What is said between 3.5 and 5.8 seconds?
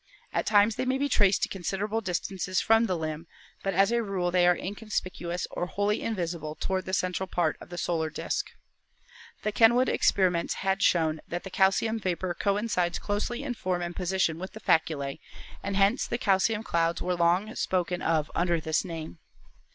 but as a rule they are inconspicuous or